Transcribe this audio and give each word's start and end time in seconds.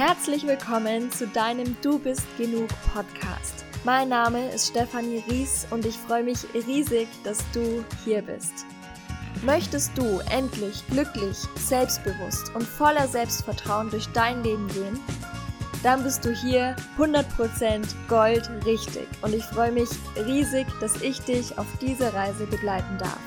Herzlich 0.00 0.46
willkommen 0.46 1.10
zu 1.10 1.26
deinem 1.26 1.76
Du 1.82 1.98
bist 1.98 2.26
genug 2.38 2.68
Podcast. 2.94 3.66
Mein 3.84 4.08
Name 4.08 4.48
ist 4.50 4.68
Stefanie 4.68 5.22
Ries 5.28 5.66
und 5.70 5.84
ich 5.84 5.94
freue 5.94 6.22
mich 6.22 6.38
riesig, 6.54 7.06
dass 7.22 7.44
du 7.52 7.84
hier 8.02 8.22
bist. 8.22 8.64
Möchtest 9.44 9.92
du 9.98 10.20
endlich 10.30 10.82
glücklich, 10.86 11.36
selbstbewusst 11.56 12.50
und 12.54 12.62
voller 12.62 13.08
Selbstvertrauen 13.08 13.90
durch 13.90 14.06
dein 14.14 14.42
Leben 14.42 14.68
gehen? 14.68 14.98
Dann 15.82 16.02
bist 16.02 16.24
du 16.24 16.32
hier 16.32 16.76
100% 16.96 17.86
Gold 18.08 18.48
richtig 18.64 19.06
und 19.20 19.34
ich 19.34 19.44
freue 19.44 19.72
mich 19.72 19.90
riesig, 20.16 20.66
dass 20.80 21.02
ich 21.02 21.20
dich 21.20 21.58
auf 21.58 21.66
diese 21.82 22.10
Reise 22.14 22.46
begleiten 22.46 22.96
darf. 22.96 23.20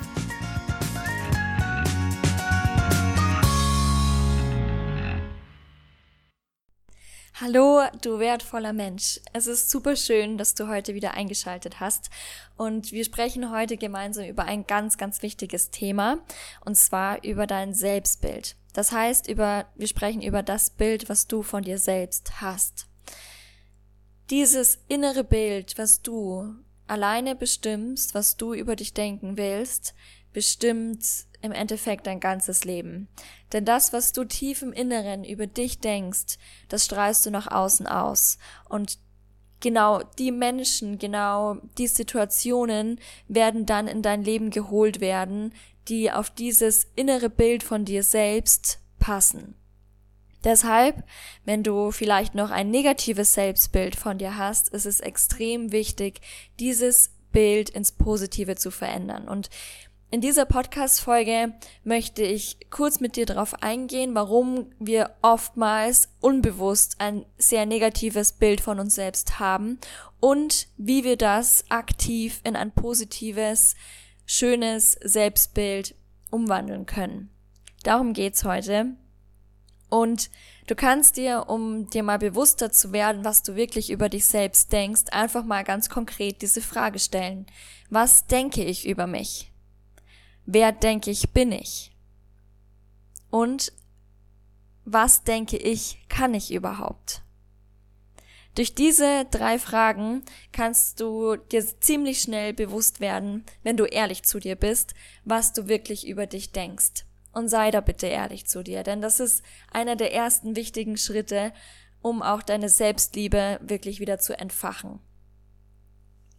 Hallo, 7.42 7.82
du 8.04 8.20
wertvoller 8.20 8.74
Mensch. 8.74 9.20
Es 9.34 9.48
ist 9.48 9.72
super 9.72 9.96
schön, 9.96 10.38
dass 10.38 10.54
du 10.54 10.68
heute 10.68 10.94
wieder 10.94 11.16
eingeschaltet 11.16 11.80
hast. 11.80 12.12
Und 12.58 12.92
wir 12.92 13.04
sprechen 13.04 13.50
heute 13.50 13.76
gemeinsam 13.76 14.26
über 14.26 14.46
ein 14.46 14.68
ganz, 14.68 15.00
ganz 15.00 15.24
wichtiges 15.24 15.72
Thema. 15.72 16.20
Und 16.64 16.76
zwar 16.76 17.24
über 17.24 17.48
dein 17.48 17.74
Selbstbild. 17.74 18.56
Das 18.74 18.92
heißt, 18.92 19.28
über, 19.28 19.66
wir 19.74 19.88
sprechen 19.88 20.22
über 20.22 20.44
das 20.44 20.70
Bild, 20.70 21.10
was 21.10 21.26
du 21.26 21.42
von 21.42 21.64
dir 21.64 21.80
selbst 21.80 22.40
hast. 22.40 22.86
Dieses 24.30 24.78
innere 24.88 25.24
Bild, 25.24 25.76
was 25.80 26.04
du 26.04 26.54
alleine 26.86 27.36
bestimmst, 27.36 28.14
was 28.14 28.38
du 28.38 28.54
über 28.54 28.76
dich 28.76 28.94
denken 28.94 29.38
willst, 29.38 29.96
bestimmt 30.34 31.06
im 31.42 31.52
Endeffekt 31.52 32.08
dein 32.08 32.20
ganzes 32.20 32.64
Leben. 32.64 33.08
Denn 33.52 33.66
das, 33.66 33.94
was 33.94 34.14
du 34.14 34.24
tief 34.24 34.62
im 34.62 34.74
Inneren 34.74 35.24
über 35.24 35.46
dich 35.46 35.80
denkst, 35.80 36.38
das 36.70 36.86
strahlst 36.86 37.26
du 37.26 37.32
nach 37.32 37.52
außen 37.52 37.86
aus. 37.86 38.38
Und 38.68 38.98
genau 39.60 40.02
die 40.18 40.32
Menschen, 40.32 41.00
genau 41.00 41.58
die 41.78 41.88
Situationen 41.88 43.00
werden 43.28 43.66
dann 43.66 43.88
in 43.88 44.02
dein 44.02 44.24
Leben 44.24 44.50
geholt 44.52 45.02
werden, 45.02 45.54
die 45.88 46.12
auf 46.12 46.30
dieses 46.30 46.88
innere 46.96 47.30
Bild 47.30 47.64
von 47.64 47.86
dir 47.86 48.04
selbst 48.04 48.80
passen. 49.00 49.56
Deshalb, 50.44 51.04
wenn 51.46 51.64
du 51.64 51.92
vielleicht 51.92 52.36
noch 52.36 52.52
ein 52.52 52.70
negatives 52.70 53.34
Selbstbild 53.34 53.96
von 53.96 54.18
dir 54.18 54.38
hast, 54.38 54.70
ist 54.70 54.86
es 54.86 55.00
extrem 55.00 55.72
wichtig, 55.72 56.20
dieses 56.60 57.12
Bild 57.32 57.70
ins 57.70 57.94
Positive 57.94 58.56
zu 58.56 58.70
verändern. 58.70 59.28
Und 59.28 59.50
in 60.14 60.22
dieser 60.22 60.46
Podcast-Folge 60.46 61.54
möchte 61.84 62.22
ich 62.22 62.70
kurz 62.70 63.00
mit 63.00 63.16
dir 63.16 63.26
darauf 63.26 63.64
eingehen, 63.64 64.14
warum 64.14 64.68
wir 64.78 65.16
oftmals 65.24 66.08
unbewusst 66.20 66.98
ein 67.00 67.26
sehr 67.40 67.66
negatives 67.66 68.34
Bild 68.34 68.62
von 68.62 68.80
uns 68.80 68.94
selbst 68.94 69.40
haben 69.40 69.80
und 70.20 70.68
wie 70.78 71.04
wir 71.04 71.18
das 71.18 71.66
aktiv 71.70 72.42
in 72.44 72.56
ein 72.56 72.72
positives, 72.72 73.74
schönes 74.28 74.92
Selbstbild 75.04 75.96
umwandeln 76.30 76.86
können. 76.86 77.32
Darum 77.82 78.14
geht's 78.14 78.44
heute. 78.44 78.96
Und 79.90 80.30
du 80.68 80.76
kannst 80.76 81.18
dir, 81.18 81.46
um 81.48 81.90
dir 81.90 82.04
mal 82.04 82.20
bewusster 82.20 82.72
zu 82.72 82.94
werden, 82.94 83.26
was 83.26 83.42
du 83.42 83.56
wirklich 83.56 83.90
über 83.90 84.10
dich 84.10 84.26
selbst 84.28 84.72
denkst, 84.72 85.06
einfach 85.12 85.44
mal 85.44 85.64
ganz 85.64 85.90
konkret 85.90 86.44
diese 86.44 86.62
Frage 86.62 87.00
stellen. 87.00 87.48
Was 87.90 88.28
denke 88.28 88.64
ich 88.64 88.88
über 88.88 89.08
mich? 89.08 89.50
Wer 90.46 90.72
denke 90.72 91.12
ich 91.12 91.32
bin 91.32 91.52
ich? 91.52 91.96
Und 93.30 93.74
was 94.86 95.24
denke 95.24 95.58
ich 95.58 96.06
kann 96.10 96.34
ich 96.34 96.54
überhaupt? 96.54 97.22
Durch 98.56 98.76
diese 98.76 99.26
drei 99.32 99.58
Fragen 99.58 100.22
kannst 100.52 101.00
du 101.00 101.38
dir 101.38 101.66
ziemlich 101.80 102.22
schnell 102.22 102.54
bewusst 102.54 103.00
werden, 103.00 103.46
wenn 103.64 103.78
du 103.78 103.86
ehrlich 103.86 104.24
zu 104.24 104.40
dir 104.40 104.56
bist, 104.56 104.94
was 105.26 105.54
du 105.54 105.68
wirklich 105.68 106.08
über 106.08 106.28
dich 106.28 106.52
denkst. 106.52 107.06
Und 107.32 107.48
sei 107.50 107.72
da 107.72 107.82
bitte 107.82 108.06
ehrlich 108.06 108.46
zu 108.46 108.64
dir, 108.64 108.84
denn 108.84 109.02
das 109.02 109.20
ist 109.20 109.42
einer 109.72 109.96
der 109.96 110.14
ersten 110.14 110.56
wichtigen 110.56 110.98
Schritte, 110.98 111.52
um 112.04 112.22
auch 112.22 112.44
deine 112.44 112.70
Selbstliebe 112.70 113.60
wirklich 113.64 114.00
wieder 114.00 114.20
zu 114.20 114.38
entfachen. 114.38 115.00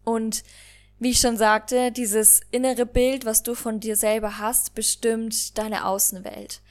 Und 0.05 0.45
wie 0.99 1.11
ich 1.11 1.21
schon 1.21 1.37
sagte, 1.37 1.93
dieses 1.93 2.41
innere 2.51 2.87
Bild, 2.87 3.25
was 3.25 3.43
du 3.43 3.55
von 3.55 3.81
dir 3.81 3.97
selber 3.97 4.39
hast, 4.39 4.75
bestimmt 4.75 5.59
deine 5.59 5.87
Außenwelt. 5.87 6.63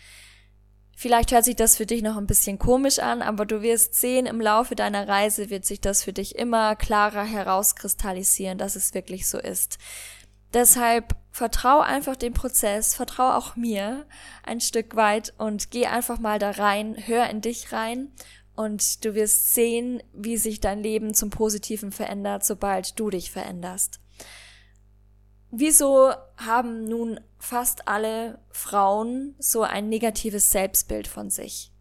Vielleicht 0.95 1.31
hört 1.31 1.43
sich 1.43 1.55
das 1.55 1.75
für 1.75 1.85
dich 1.85 2.01
noch 2.01 2.17
ein 2.17 2.27
bisschen 2.27 2.59
komisch 2.59 2.99
an, 2.99 3.21
aber 3.21 3.45
du 3.45 3.61
wirst 3.61 3.95
sehen, 3.95 4.25
im 4.25 4.39
Laufe 4.39 4.75
deiner 4.75 5.07
Reise 5.07 5.49
wird 5.49 5.65
sich 5.65 5.81
das 5.81 6.03
für 6.03 6.13
dich 6.13 6.35
immer 6.35 6.75
klarer 6.75 7.25
herauskristallisieren, 7.25 8.57
dass 8.57 8.75
es 8.75 8.93
wirklich 8.93 9.27
so 9.27 9.37
ist. 9.37 9.79
Deshalb 10.53 11.15
vertrau 11.31 11.81
einfach 11.81 12.15
dem 12.15 12.33
Prozess, 12.33 12.93
vertrau 12.93 13.31
auch 13.33 13.55
mir 13.55 14.05
ein 14.43 14.61
Stück 14.61 14.95
weit 14.95 15.33
und 15.37 15.71
geh 15.71 15.87
einfach 15.87 16.19
mal 16.19 16.37
da 16.37 16.51
rein, 16.51 16.95
hör 17.05 17.29
in 17.29 17.41
dich 17.41 17.73
rein 17.73 18.11
und 18.55 19.03
du 19.03 19.15
wirst 19.15 19.53
sehen, 19.53 20.01
wie 20.13 20.37
sich 20.37 20.61
dein 20.61 20.83
Leben 20.83 21.15
zum 21.15 21.31
Positiven 21.31 21.91
verändert, 21.91 22.45
sobald 22.45 22.99
du 22.99 23.09
dich 23.09 23.31
veränderst. 23.31 23.99
Wieso 25.55 26.11
haben 26.35 26.85
nun 26.85 27.19
fast 27.37 27.87
alle 27.87 28.39
Frauen 28.49 29.35
so 29.37 29.61
ein 29.61 29.87
negatives 29.87 30.49
Selbstbild 30.49 31.07
von 31.07 31.29
sich? 31.29 31.71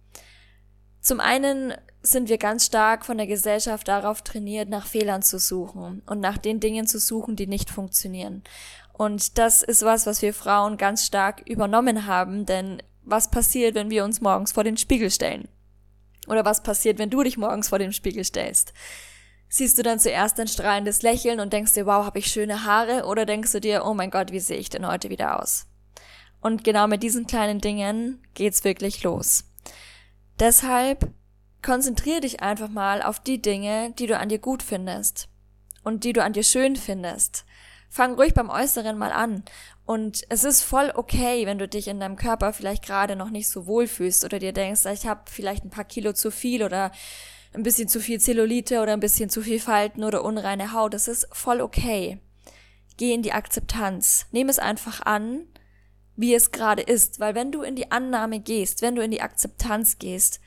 Zum 1.00 1.20
einen 1.20 1.72
sind 2.02 2.28
wir 2.28 2.36
ganz 2.36 2.66
stark 2.66 3.06
von 3.06 3.16
der 3.16 3.26
Gesellschaft 3.26 3.88
darauf 3.88 4.20
trainiert, 4.20 4.68
nach 4.68 4.86
Fehlern 4.86 5.22
zu 5.22 5.38
suchen 5.38 6.02
und 6.04 6.20
nach 6.20 6.36
den 6.36 6.60
Dingen 6.60 6.86
zu 6.86 6.98
suchen, 6.98 7.34
die 7.34 7.46
nicht 7.46 7.70
funktionieren. 7.70 8.42
Und 8.92 9.38
das 9.38 9.62
ist 9.62 9.82
was, 9.82 10.04
was 10.04 10.20
wir 10.20 10.34
Frauen 10.34 10.76
ganz 10.76 11.06
stark 11.06 11.40
übernommen 11.48 12.06
haben, 12.06 12.44
denn 12.44 12.82
was 13.04 13.30
passiert, 13.30 13.74
wenn 13.74 13.88
wir 13.88 14.04
uns 14.04 14.20
morgens 14.20 14.52
vor 14.52 14.64
den 14.64 14.76
Spiegel 14.76 15.10
stellen? 15.10 15.48
Oder 16.26 16.44
was 16.44 16.62
passiert, 16.62 16.98
wenn 16.98 17.08
du 17.08 17.22
dich 17.22 17.38
morgens 17.38 17.70
vor 17.70 17.78
den 17.78 17.94
Spiegel 17.94 18.22
stellst? 18.22 18.74
Siehst 19.54 19.76
du 19.76 19.82
dann 19.82 19.98
zuerst 19.98 20.40
ein 20.40 20.48
strahlendes 20.48 21.02
Lächeln 21.02 21.38
und 21.38 21.52
denkst 21.52 21.74
dir, 21.74 21.84
wow, 21.84 22.06
habe 22.06 22.18
ich 22.18 22.32
schöne 22.32 22.64
Haare? 22.64 23.04
Oder 23.04 23.26
denkst 23.26 23.52
du 23.52 23.60
dir, 23.60 23.84
oh 23.84 23.92
mein 23.92 24.10
Gott, 24.10 24.32
wie 24.32 24.40
sehe 24.40 24.56
ich 24.56 24.70
denn 24.70 24.86
heute 24.86 25.10
wieder 25.10 25.42
aus? 25.42 25.66
Und 26.40 26.64
genau 26.64 26.86
mit 26.86 27.02
diesen 27.02 27.26
kleinen 27.26 27.60
Dingen 27.60 28.22
geht's 28.32 28.64
wirklich 28.64 29.02
los. 29.02 29.44
Deshalb 30.40 31.12
konzentriere 31.60 32.22
dich 32.22 32.40
einfach 32.40 32.70
mal 32.70 33.02
auf 33.02 33.20
die 33.20 33.42
Dinge, 33.42 33.92
die 33.98 34.06
du 34.06 34.16
an 34.16 34.30
dir 34.30 34.38
gut 34.38 34.62
findest 34.62 35.28
und 35.84 36.04
die 36.04 36.14
du 36.14 36.24
an 36.24 36.32
dir 36.32 36.44
schön 36.44 36.74
findest. 36.74 37.44
Fang 37.90 38.14
ruhig 38.14 38.32
beim 38.32 38.48
Äußeren 38.48 38.96
mal 38.96 39.12
an. 39.12 39.44
Und 39.84 40.22
es 40.30 40.44
ist 40.44 40.62
voll 40.62 40.90
okay, 40.94 41.44
wenn 41.44 41.58
du 41.58 41.68
dich 41.68 41.88
in 41.88 42.00
deinem 42.00 42.16
Körper 42.16 42.54
vielleicht 42.54 42.86
gerade 42.86 43.16
noch 43.16 43.28
nicht 43.28 43.50
so 43.50 43.66
wohl 43.66 43.86
fühlst 43.86 44.24
oder 44.24 44.38
dir 44.38 44.54
denkst, 44.54 44.86
ich 44.86 45.06
habe 45.06 45.24
vielleicht 45.26 45.62
ein 45.62 45.70
paar 45.70 45.84
Kilo 45.84 46.14
zu 46.14 46.30
viel 46.30 46.62
oder 46.62 46.90
ein 47.54 47.62
bisschen 47.62 47.88
zu 47.88 48.00
viel 48.00 48.20
Zellulite 48.20 48.80
oder 48.80 48.92
ein 48.92 49.00
bisschen 49.00 49.30
zu 49.30 49.42
viel 49.42 49.60
Falten 49.60 50.04
oder 50.04 50.24
unreine 50.24 50.72
Haut. 50.72 50.94
Das 50.94 51.08
ist 51.08 51.28
voll 51.32 51.60
okay. 51.60 52.18
Geh 52.96 53.12
in 53.12 53.22
die 53.22 53.32
Akzeptanz. 53.32 54.26
Nimm 54.32 54.48
es 54.48 54.58
einfach 54.58 55.00
an, 55.04 55.46
wie 56.16 56.34
es 56.34 56.50
gerade 56.52 56.82
ist, 56.82 57.20
weil 57.20 57.34
wenn 57.34 57.52
du 57.52 57.62
in 57.62 57.76
die 57.76 57.90
Annahme 57.90 58.40
gehst, 58.40 58.82
wenn 58.82 58.94
du 58.94 59.02
in 59.02 59.10
die 59.10 59.22
Akzeptanz 59.22 59.98
gehst, 59.98 60.40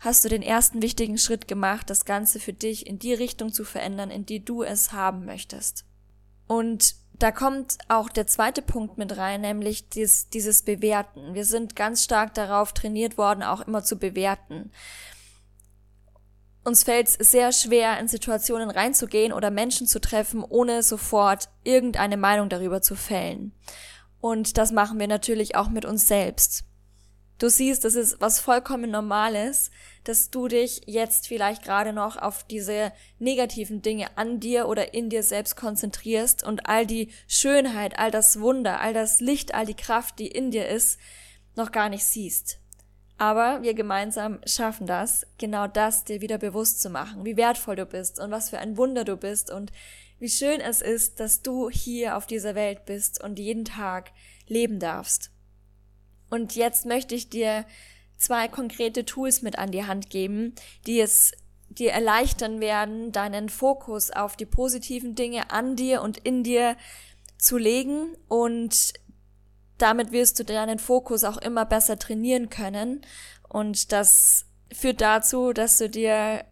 hast 0.00 0.24
du 0.24 0.28
den 0.28 0.42
ersten 0.42 0.80
wichtigen 0.80 1.18
Schritt 1.18 1.48
gemacht, 1.48 1.90
das 1.90 2.04
Ganze 2.04 2.38
für 2.38 2.52
dich 2.52 2.86
in 2.86 2.98
die 2.98 3.14
Richtung 3.14 3.52
zu 3.52 3.64
verändern, 3.64 4.10
in 4.10 4.26
die 4.26 4.44
du 4.44 4.62
es 4.62 4.92
haben 4.92 5.24
möchtest. 5.24 5.84
Und 6.46 6.94
da 7.18 7.32
kommt 7.32 7.78
auch 7.88 8.08
der 8.08 8.28
zweite 8.28 8.62
Punkt 8.62 8.96
mit 8.96 9.16
rein, 9.16 9.40
nämlich 9.40 9.88
dieses, 9.88 10.30
dieses 10.30 10.62
Bewerten. 10.62 11.34
Wir 11.34 11.44
sind 11.44 11.74
ganz 11.74 12.04
stark 12.04 12.34
darauf 12.34 12.72
trainiert 12.72 13.18
worden, 13.18 13.42
auch 13.42 13.66
immer 13.66 13.82
zu 13.82 13.98
bewerten. 13.98 14.70
Uns 16.68 16.84
fällt 16.84 17.08
es 17.08 17.30
sehr 17.30 17.50
schwer, 17.52 17.98
in 17.98 18.08
Situationen 18.08 18.68
reinzugehen 18.68 19.32
oder 19.32 19.50
Menschen 19.50 19.86
zu 19.86 20.02
treffen, 20.02 20.44
ohne 20.46 20.82
sofort 20.82 21.48
irgendeine 21.64 22.18
Meinung 22.18 22.50
darüber 22.50 22.82
zu 22.82 22.94
fällen. 22.94 23.52
Und 24.20 24.58
das 24.58 24.70
machen 24.70 25.00
wir 25.00 25.08
natürlich 25.08 25.56
auch 25.56 25.70
mit 25.70 25.86
uns 25.86 26.06
selbst. 26.06 26.64
Du 27.38 27.48
siehst, 27.48 27.86
das 27.86 27.94
ist 27.94 28.20
was 28.20 28.38
vollkommen 28.38 28.90
Normales, 28.90 29.70
dass 30.04 30.28
du 30.28 30.46
dich 30.46 30.82
jetzt 30.84 31.26
vielleicht 31.26 31.62
gerade 31.62 31.94
noch 31.94 32.18
auf 32.18 32.44
diese 32.44 32.92
negativen 33.18 33.80
Dinge 33.80 34.18
an 34.18 34.38
dir 34.38 34.68
oder 34.68 34.92
in 34.92 35.08
dir 35.08 35.22
selbst 35.22 35.56
konzentrierst 35.56 36.44
und 36.44 36.68
all 36.68 36.84
die 36.84 37.08
Schönheit, 37.26 37.98
all 37.98 38.10
das 38.10 38.40
Wunder, 38.40 38.80
all 38.80 38.92
das 38.92 39.20
Licht, 39.20 39.54
all 39.54 39.64
die 39.64 39.72
Kraft, 39.72 40.18
die 40.18 40.28
in 40.28 40.50
dir 40.50 40.68
ist, 40.68 40.98
noch 41.56 41.72
gar 41.72 41.88
nicht 41.88 42.04
siehst. 42.04 42.58
Aber 43.18 43.62
wir 43.62 43.74
gemeinsam 43.74 44.38
schaffen 44.46 44.86
das, 44.86 45.26
genau 45.38 45.66
das 45.66 46.04
dir 46.04 46.20
wieder 46.20 46.38
bewusst 46.38 46.80
zu 46.80 46.88
machen, 46.88 47.24
wie 47.24 47.36
wertvoll 47.36 47.74
du 47.74 47.84
bist 47.84 48.20
und 48.20 48.30
was 48.30 48.50
für 48.50 48.58
ein 48.58 48.76
Wunder 48.76 49.04
du 49.04 49.16
bist 49.16 49.50
und 49.50 49.72
wie 50.20 50.28
schön 50.28 50.60
es 50.60 50.80
ist, 50.80 51.20
dass 51.20 51.42
du 51.42 51.68
hier 51.68 52.16
auf 52.16 52.26
dieser 52.26 52.54
Welt 52.54 52.84
bist 52.86 53.22
und 53.22 53.38
jeden 53.38 53.64
Tag 53.64 54.12
leben 54.46 54.78
darfst. 54.78 55.30
Und 56.30 56.54
jetzt 56.54 56.86
möchte 56.86 57.14
ich 57.14 57.28
dir 57.28 57.64
zwei 58.16 58.46
konkrete 58.48 59.04
Tools 59.04 59.42
mit 59.42 59.58
an 59.58 59.72
die 59.72 59.84
Hand 59.84 60.10
geben, 60.10 60.54
die 60.86 61.00
es 61.00 61.32
dir 61.68 61.92
erleichtern 61.92 62.60
werden, 62.60 63.12
deinen 63.12 63.48
Fokus 63.48 64.10
auf 64.10 64.36
die 64.36 64.46
positiven 64.46 65.14
Dinge 65.14 65.50
an 65.50 65.76
dir 65.76 66.02
und 66.02 66.18
in 66.18 66.42
dir 66.42 66.76
zu 67.36 67.56
legen 67.56 68.16
und 68.28 68.94
damit 69.78 70.12
wirst 70.12 70.38
du 70.38 70.44
deinen 70.44 70.78
Fokus 70.78 71.24
auch 71.24 71.38
immer 71.38 71.64
besser 71.64 71.98
trainieren 71.98 72.50
können 72.50 73.00
und 73.48 73.92
das 73.92 74.46
führt 74.72 75.00
dazu, 75.00 75.52
dass 75.52 75.78
du 75.78 75.88
dir 75.88 76.44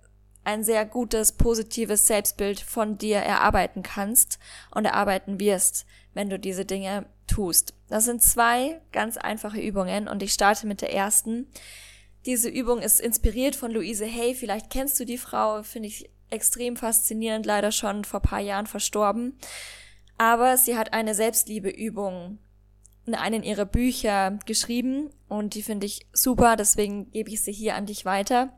ein 0.44 0.62
sehr 0.62 0.86
gutes, 0.86 1.32
positives 1.32 2.06
Selbstbild 2.06 2.60
von 2.60 2.98
dir 2.98 3.18
erarbeiten 3.18 3.82
kannst 3.82 4.38
und 4.70 4.84
erarbeiten 4.84 5.40
wirst, 5.40 5.86
wenn 6.14 6.30
du 6.30 6.38
diese 6.38 6.64
Dinge 6.64 7.06
tust. 7.26 7.74
Das 7.88 8.04
sind 8.04 8.22
zwei 8.22 8.80
ganz 8.92 9.16
einfache 9.16 9.60
Übungen 9.60 10.06
und 10.06 10.22
ich 10.22 10.32
starte 10.32 10.66
mit 10.68 10.80
der 10.82 10.92
ersten. 10.92 11.48
Diese 12.26 12.48
Übung 12.48 12.80
ist 12.80 13.00
inspiriert 13.00 13.56
von 13.56 13.72
Louise 13.72 14.06
Hay. 14.06 14.34
Vielleicht 14.34 14.70
kennst 14.70 14.98
du 15.00 15.04
die 15.04 15.18
Frau, 15.18 15.62
finde 15.64 15.88
ich 15.88 16.10
extrem 16.30 16.76
faszinierend, 16.76 17.44
leider 17.44 17.72
schon 17.72 18.04
vor 18.04 18.20
paar 18.20 18.40
Jahren 18.40 18.66
verstorben. 18.66 19.38
Aber 20.16 20.56
sie 20.56 20.76
hat 20.76 20.92
eine 20.92 21.14
Selbstliebeübung 21.14 22.38
in 23.06 23.14
einen 23.14 23.42
ihrer 23.42 23.64
Bücher 23.64 24.38
geschrieben 24.46 25.10
und 25.28 25.54
die 25.54 25.62
finde 25.62 25.86
ich 25.86 26.06
super, 26.12 26.56
deswegen 26.56 27.10
gebe 27.12 27.30
ich 27.30 27.42
sie 27.42 27.52
hier 27.52 27.76
an 27.76 27.86
dich 27.86 28.04
weiter. 28.04 28.52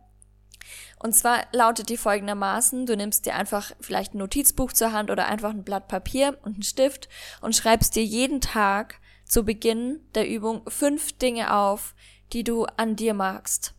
Und 0.99 1.15
zwar 1.15 1.45
lautet 1.53 1.89
die 1.89 1.97
folgendermaßen, 1.97 2.87
du 2.87 2.97
nimmst 2.97 3.27
dir 3.27 3.35
einfach 3.35 3.73
vielleicht 3.81 4.15
ein 4.15 4.19
Notizbuch 4.19 4.73
zur 4.73 4.93
Hand 4.93 5.11
oder 5.11 5.27
einfach 5.27 5.50
ein 5.50 5.65
Blatt 5.65 5.89
Papier 5.89 6.39
und 6.43 6.55
einen 6.55 6.62
Stift 6.62 7.09
und 7.41 7.55
schreibst 7.55 7.95
dir 7.95 8.05
jeden 8.05 8.41
Tag 8.41 9.00
zu 9.25 9.45
Beginn 9.45 10.00
der 10.15 10.29
Übung 10.29 10.62
fünf 10.69 11.12
Dinge 11.12 11.55
auf, 11.55 11.95
die 12.33 12.45
du 12.45 12.65
an 12.65 12.97
dir 12.97 13.15
magst. 13.15 13.75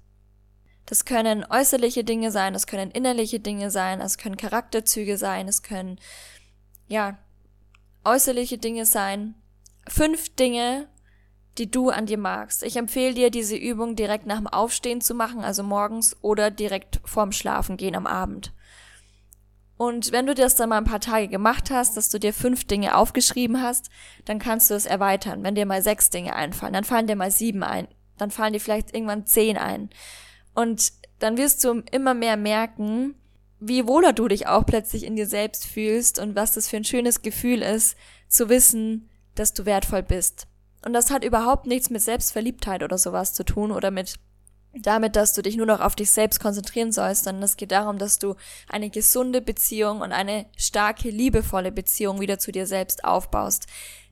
Das 0.86 1.06
können 1.06 1.45
äußerliche 1.48 2.04
Dinge 2.04 2.31
sein, 2.31 2.54
das 2.54 2.66
können 2.66 2.89
innerliche 2.89 3.39
Dinge 3.39 3.69
sein, 3.69 4.01
es 4.01 4.18
können 4.18 4.38
Charakterzüge 4.38 5.18
sein, 5.18 5.48
es 5.48 5.62
können, 5.62 6.00
ja, 6.88 7.19
äußerliche 8.04 8.57
Dinge 8.57 8.86
sein. 8.86 9.36
Fünf 9.89 10.36
Dinge, 10.36 10.88
die 11.57 11.69
du 11.69 11.89
an 11.89 12.06
dir 12.06 12.18
magst. 12.18 12.63
Ich 12.63 12.77
empfehle 12.77 13.13
dir, 13.13 13.31
diese 13.31 13.56
Übung 13.56 13.95
direkt 13.95 14.25
nach 14.25 14.38
dem 14.38 14.47
Aufstehen 14.47 15.01
zu 15.01 15.13
machen, 15.13 15.41
also 15.41 15.63
morgens 15.63 16.15
oder 16.21 16.51
direkt 16.51 17.01
vorm 17.03 17.31
Schlafen 17.31 17.75
gehen 17.75 17.95
am 17.95 18.07
Abend. 18.07 18.53
Und 19.77 20.12
wenn 20.12 20.27
du 20.27 20.36
das 20.36 20.56
dann 20.56 20.69
mal 20.69 20.77
ein 20.77 20.86
paar 20.86 21.00
Tage 21.00 21.27
gemacht 21.27 21.71
hast, 21.71 21.97
dass 21.97 22.09
du 22.09 22.19
dir 22.19 22.33
fünf 22.33 22.65
Dinge 22.65 22.95
aufgeschrieben 22.95 23.62
hast, 23.62 23.89
dann 24.25 24.38
kannst 24.38 24.69
du 24.69 24.75
es 24.75 24.86
erweitern. 24.86 25.44
Wenn 25.44 25.56
dir 25.56 25.65
mal 25.65 25.81
sechs 25.81 26.09
Dinge 26.09 26.35
einfallen, 26.35 26.74
dann 26.74 26.83
fallen 26.83 27.07
dir 27.07 27.15
mal 27.15 27.31
sieben 27.31 27.63
ein, 27.63 27.88
dann 28.18 28.30
fallen 28.30 28.53
dir 28.53 28.59
vielleicht 28.59 28.94
irgendwann 28.94 29.25
zehn 29.25 29.57
ein. 29.57 29.89
Und 30.53 30.92
dann 31.19 31.38
wirst 31.38 31.63
du 31.63 31.81
immer 31.92 32.13
mehr 32.13 32.38
merken, 32.38 33.15
wie 33.59 33.88
wohler 33.88 34.13
du 34.13 34.27
dich 34.27 34.47
auch 34.47 34.65
plötzlich 34.65 35.03
in 35.03 35.15
dir 35.15 35.27
selbst 35.27 35.65
fühlst 35.65 36.19
und 36.19 36.35
was 36.35 36.53
das 36.53 36.68
für 36.69 36.77
ein 36.77 36.85
schönes 36.85 37.21
Gefühl 37.21 37.62
ist, 37.62 37.97
zu 38.27 38.50
wissen, 38.50 39.08
dass 39.39 39.53
du 39.53 39.65
wertvoll 39.65 40.03
bist. 40.03 40.47
Und 40.86 40.94
das 40.94 41.12
hat 41.12 41.24
überhaupt 41.24 41.65
nichts 41.65 41.89
mit 41.89 42.01
Selbstverliebtheit 42.01 42.83
oder 42.83 42.97
sowas 42.97 43.33
zu 43.33 43.44
tun 43.44 43.71
oder 43.71 43.91
mit 43.91 44.15
damit, 44.74 45.15
dass 45.15 45.33
du 45.33 45.41
dich 45.41 45.57
nur 45.57 45.65
noch 45.65 45.80
auf 45.80 45.95
dich 45.95 46.12
selbst 46.12 46.39
konzentrieren 46.39 46.91
sollst, 46.91 47.24
sondern 47.24 47.44
es 47.44 47.57
geht 47.57 47.71
darum, 47.71 47.97
dass 47.97 48.19
du 48.19 48.36
eine 48.68 48.89
gesunde 48.89 49.41
Beziehung 49.41 50.01
und 50.01 50.12
eine 50.12 50.45
starke, 50.57 51.09
liebevolle 51.09 51.71
Beziehung 51.71 52.19
wieder 52.19 52.38
zu 52.38 52.51
dir 52.51 52.68
selbst 52.68 53.03
aufbaust. 53.03 53.65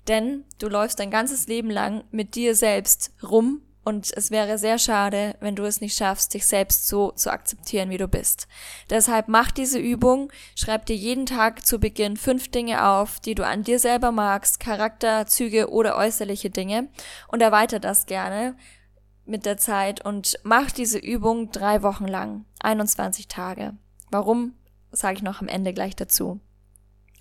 Denn 0.08 0.46
du 0.58 0.68
läufst 0.68 1.00
dein 1.00 1.12
ganzes 1.12 1.48
Leben 1.48 1.70
lang 1.70 2.06
mit 2.12 2.36
dir 2.36 2.56
selbst 2.56 3.12
rum 3.22 3.62
und 3.88 4.12
es 4.18 4.32
wäre 4.32 4.58
sehr 4.58 4.80
schade, 4.80 5.38
wenn 5.40 5.56
du 5.56 5.64
es 5.64 5.80
nicht 5.80 5.98
schaffst, 5.98 6.34
dich 6.34 6.46
selbst 6.46 6.90
so 6.90 7.12
zu 7.12 7.32
akzeptieren, 7.32 7.90
wie 7.90 7.98
du 7.98 8.10
bist. 8.10 8.50
Deshalb 8.90 9.30
mach 9.30 9.50
diese 9.50 9.80
Übung, 9.80 10.30
schreib 10.56 10.86
dir 10.88 10.96
jeden 10.98 11.26
Tag 11.26 11.66
zu 11.66 11.80
Beginn 11.80 12.18
fünf 12.18 12.52
Dinge 12.52 12.86
auf, 12.86 13.22
die 13.22 13.34
du 13.34 13.46
an 13.46 13.64
dir 13.64 13.80
selber 13.80 14.12
magst, 14.12 14.60
Charakterzüge 14.60 15.70
oder 15.72 15.96
äußerliche 15.96 16.50
Dinge 16.50 16.90
und 17.30 17.42
erweiter 17.42 17.80
das 17.80 18.08
gerne 18.08 18.58
mit 19.24 19.46
der 19.46 19.56
Zeit 19.56 20.04
und 20.04 20.38
mach 20.44 20.70
diese 20.70 20.98
Übung 20.98 21.52
drei 21.52 21.82
Wochen 21.82 22.10
lang, 22.10 22.44
21 22.60 23.30
Tage. 23.30 23.78
Warum, 24.12 24.52
sage 24.92 25.16
ich 25.16 25.24
noch 25.24 25.40
am 25.40 25.48
Ende 25.48 25.72
gleich 25.72 25.96
dazu. 25.96 26.42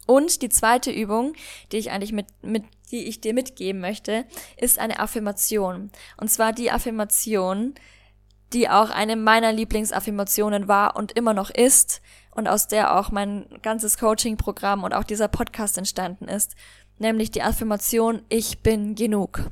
Und 0.07 0.41
die 0.43 0.49
zweite 0.49 0.91
Übung, 0.91 1.35
die 1.73 1.79
ich 1.79 1.91
eigentlich 1.91 2.13
mit, 2.13 2.27
mit, 2.43 2.65
die 2.91 3.05
ich 3.05 3.21
dir 3.21 3.35
mitgeben 3.35 3.81
möchte, 3.81 4.25
ist 4.57 4.79
eine 4.79 5.01
Affirmation. 5.01 5.91
Und 6.17 6.31
zwar 6.31 6.53
die 6.53 6.71
Affirmation, 6.71 7.75
die 8.53 8.69
auch 8.69 8.91
eine 8.91 9.17
meiner 9.17 9.53
Lieblingsaffirmationen 9.53 10.69
war 10.69 10.97
und 10.97 11.13
immer 11.13 11.35
noch 11.35 11.51
ist 11.51 12.01
und 12.31 12.47
aus 12.47 12.69
der 12.69 12.97
auch 12.97 13.11
mein 13.11 13.47
ganzes 13.63 13.99
Coaching-Programm 13.99 14.85
und 14.85 14.95
auch 14.95 15.05
dieser 15.05 15.27
Podcast 15.27 15.77
entstanden 15.77 16.29
ist, 16.29 16.55
nämlich 16.99 17.33
die 17.33 17.43
Affirmation 17.43 18.23
Ich 18.29 18.61
bin 18.61 18.95
genug. 18.95 19.51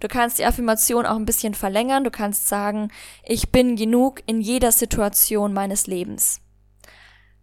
Du 0.00 0.08
kannst 0.08 0.38
die 0.38 0.44
Affirmation 0.44 1.04
auch 1.04 1.16
ein 1.16 1.26
bisschen 1.26 1.54
verlängern, 1.54 2.04
du 2.04 2.10
kannst 2.10 2.48
sagen, 2.48 2.90
ich 3.24 3.50
bin 3.50 3.76
genug 3.76 4.22
in 4.26 4.40
jeder 4.40 4.72
Situation 4.72 5.52
meines 5.52 5.86
Lebens 5.86 6.40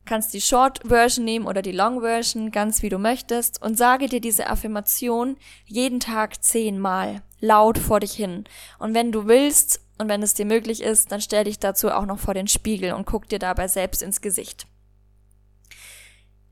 kannst 0.06 0.34
die 0.34 0.42
Short 0.42 0.80
Version 0.86 1.26
nehmen 1.26 1.48
oder 1.48 1.62
die 1.62 1.72
Long 1.72 2.02
Version, 2.02 2.52
ganz 2.52 2.82
wie 2.82 2.90
du 2.90 2.98
möchtest, 2.98 3.62
und 3.62 3.78
sage 3.78 4.08
dir 4.08 4.22
diese 4.22 4.48
Affirmation 4.48 5.38
jeden 5.66 6.00
Tag 6.00 6.44
zehnmal 6.44 7.22
laut 7.40 7.78
vor 7.78 8.00
dich 8.00 8.14
hin. 8.14 8.46
Und 8.80 8.94
wenn 8.94 9.12
du 9.12 9.28
willst 9.28 9.82
und 9.98 10.10
wenn 10.10 10.24
es 10.24 10.34
dir 10.34 10.46
möglich 10.46 10.82
ist, 10.82 11.12
dann 11.12 11.22
stell 11.22 11.46
dich 11.46 11.60
dazu 11.60 11.92
auch 11.92 12.06
noch 12.06 12.20
vor 12.20 12.34
den 12.34 12.48
Spiegel 12.48 12.94
und 12.94 13.06
guck 13.06 13.30
dir 13.30 13.40
dabei 13.40 13.68
selbst 13.68 14.02
ins 14.02 14.22
Gesicht. 14.22 14.68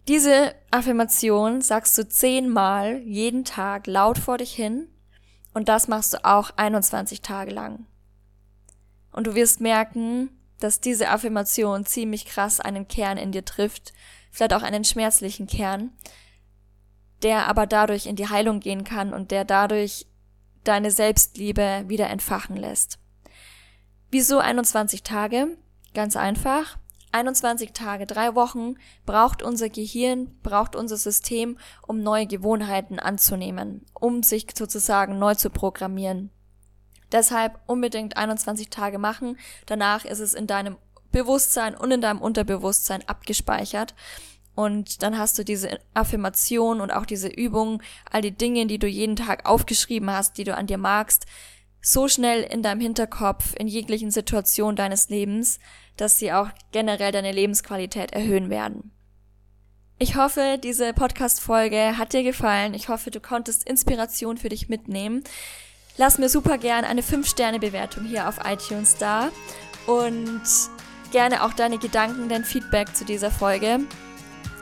Diese 0.08 0.56
Affirmation 0.72 1.62
sagst 1.62 1.98
du 1.98 2.08
zehnmal 2.08 2.98
jeden 3.00 3.46
Tag 3.46 3.88
laut 3.88 4.18
vor 4.18 4.38
dich 4.38 4.54
hin 4.54 4.88
und 5.54 5.70
das 5.70 5.88
machst 5.88 6.14
du 6.14 6.26
auch 6.26 6.52
21 6.56 7.22
Tage 7.22 7.52
lang. 7.52 7.86
Und 9.12 9.28
du 9.28 9.36
wirst 9.36 9.62
merken, 9.62 10.30
dass 10.62 10.80
diese 10.80 11.10
Affirmation 11.10 11.86
ziemlich 11.86 12.26
krass 12.26 12.60
einen 12.60 12.88
Kern 12.88 13.18
in 13.18 13.32
dir 13.32 13.44
trifft, 13.44 13.94
vielleicht 14.32 14.54
auch 14.54 14.64
einen 14.64 14.86
schmerzlichen 14.86 15.48
Kern, 15.48 15.92
der 17.24 17.48
aber 17.48 17.68
dadurch 17.68 18.06
in 18.06 18.16
die 18.16 18.30
Heilung 18.30 18.60
gehen 18.60 18.84
kann 18.84 19.14
und 19.14 19.32
der 19.32 19.46
dadurch 19.46 20.08
deine 20.64 20.92
Selbstliebe 20.92 21.86
wieder 21.88 22.10
entfachen 22.10 22.56
lässt. 22.56 23.00
Wieso 24.10 24.40
21 24.40 25.04
Tage? 25.04 25.58
Ganz 25.94 26.16
einfach. 26.16 26.78
21 27.14 27.74
Tage, 27.74 28.06
drei 28.06 28.36
Wochen 28.36 28.76
braucht 29.06 29.44
unser 29.44 29.70
Gehirn, 29.70 30.38
braucht 30.44 30.76
unser 30.76 30.96
System, 30.96 31.58
um 31.86 32.02
neue 32.02 32.26
Gewohnheiten 32.26 33.00
anzunehmen, 33.00 33.86
um 33.94 34.24
sich 34.24 34.48
sozusagen 34.58 35.20
neu 35.20 35.36
zu 35.36 35.50
programmieren. 35.50 36.30
Deshalb 37.12 37.60
unbedingt 37.68 38.18
21 38.18 38.70
Tage 38.70 38.98
machen. 38.98 39.38
Danach 39.66 40.06
ist 40.06 40.20
es 40.20 40.34
in 40.34 40.48
deinem 40.48 40.78
Bewusstsein 41.12 41.76
und 41.76 41.92
in 41.92 42.02
deinem 42.02 42.22
Unterbewusstsein 42.22 43.08
abgespeichert. 43.08 43.94
Und 44.56 45.02
dann 45.02 45.18
hast 45.18 45.38
du 45.40 45.46
diese 45.46 45.80
Affirmation 45.94 46.82
und 46.82 46.92
auch 46.92 47.06
diese 47.06 47.30
Übung, 47.30 47.82
all 48.10 48.22
die 48.22 48.36
Dinge, 48.36 48.66
die 48.68 48.80
du 48.80 48.88
jeden 48.88 49.16
Tag 49.16 49.46
aufgeschrieben 49.46 50.12
hast, 50.12 50.38
die 50.38 50.44
du 50.44 50.56
an 50.56 50.68
dir 50.68 50.78
magst, 50.78 51.26
so 51.82 52.08
schnell 52.08 52.44
in 52.44 52.62
deinem 52.62 52.82
Hinterkopf, 52.82 53.56
in 53.58 53.68
jeglichen 53.68 54.12
Situationen 54.12 54.76
deines 54.76 55.10
Lebens, 55.10 55.60
dass 55.98 56.20
sie 56.20 56.32
auch 56.32 56.50
generell 56.72 57.12
deine 57.12 57.32
Lebensqualität 57.32 58.12
erhöhen 58.14 58.50
werden. 58.50 58.92
Ich 59.98 60.16
hoffe, 60.16 60.60
diese 60.62 60.94
Podcast-Folge 60.94 61.98
hat 61.98 62.14
dir 62.14 62.24
gefallen. 62.24 62.74
Ich 62.74 62.90
hoffe, 62.90 63.12
du 63.12 63.20
konntest 63.20 63.68
Inspiration 63.68 64.38
für 64.38 64.50
dich 64.50 64.68
mitnehmen. 64.68 65.24
Lass 66.02 66.18
mir 66.18 66.30
super 66.30 66.58
gern 66.58 66.84
eine 66.84 67.04
5-Sterne-Bewertung 67.04 68.06
hier 68.06 68.28
auf 68.28 68.40
iTunes 68.44 68.98
da 68.98 69.30
und 69.86 70.42
gerne 71.12 71.44
auch 71.44 71.54
deine 71.54 71.78
Gedanken, 71.78 72.28
dein 72.28 72.44
Feedback 72.44 72.96
zu 72.96 73.06
dieser 73.06 73.30
Folge. 73.30 73.82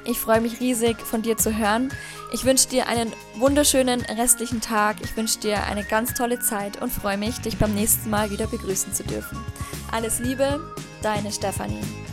Ich 0.04 0.20
freue 0.20 0.42
mich 0.42 0.60
riesig, 0.60 1.00
von 1.00 1.22
dir 1.22 1.38
zu 1.38 1.58
hören. 1.58 1.94
Ich 2.34 2.44
wünsche 2.44 2.68
dir 2.68 2.90
einen 2.90 3.14
wunderschönen 3.38 4.02
restlichen 4.02 4.60
Tag. 4.60 4.98
Ich 5.02 5.16
wünsche 5.16 5.40
dir 5.40 5.64
eine 5.64 5.86
ganz 5.86 6.14
tolle 6.14 6.42
Zeit 6.42 6.82
und 6.82 6.92
freue 6.92 7.18
mich, 7.18 7.40
dich 7.40 7.58
beim 7.58 7.74
nächsten 7.74 8.10
Mal 8.10 8.32
wieder 8.32 8.48
begrüßen 8.48 8.94
zu 8.94 9.06
dürfen. 9.06 9.38
Alles 9.94 10.20
Liebe, 10.20 10.60
deine 11.02 11.32
Stefanie. 11.32 12.09